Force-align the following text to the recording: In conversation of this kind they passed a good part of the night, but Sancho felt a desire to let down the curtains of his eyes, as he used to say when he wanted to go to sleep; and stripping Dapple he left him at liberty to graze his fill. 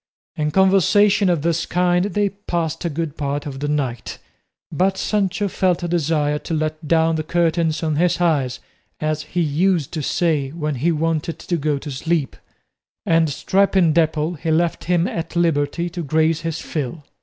In 0.35 0.49
conversation 0.49 1.29
of 1.29 1.43
this 1.43 1.67
kind 1.67 2.05
they 2.05 2.29
passed 2.29 2.83
a 2.85 2.89
good 2.89 3.17
part 3.17 3.45
of 3.45 3.59
the 3.59 3.67
night, 3.67 4.17
but 4.71 4.97
Sancho 4.97 5.47
felt 5.47 5.83
a 5.83 5.87
desire 5.87 6.39
to 6.39 6.55
let 6.55 6.87
down 6.87 7.17
the 7.17 7.23
curtains 7.23 7.83
of 7.83 7.97
his 7.97 8.19
eyes, 8.19 8.59
as 8.99 9.21
he 9.21 9.41
used 9.41 9.91
to 9.91 10.01
say 10.01 10.49
when 10.53 10.73
he 10.73 10.91
wanted 10.91 11.37
to 11.37 11.55
go 11.55 11.77
to 11.77 11.91
sleep; 11.91 12.35
and 13.05 13.29
stripping 13.29 13.93
Dapple 13.93 14.33
he 14.33 14.49
left 14.49 14.85
him 14.85 15.07
at 15.07 15.35
liberty 15.35 15.87
to 15.91 16.01
graze 16.01 16.41
his 16.41 16.59
fill. 16.59 17.03